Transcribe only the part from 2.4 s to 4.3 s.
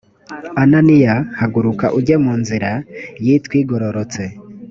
nzira yitwa igororotse